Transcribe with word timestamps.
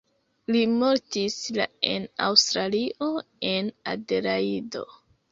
Li 0.53 0.59
mortis 0.75 1.35
la 1.57 1.67
en 1.89 2.07
Aŭstralio 2.27 3.09
en 3.51 3.69
Adelajdo. 3.93 4.83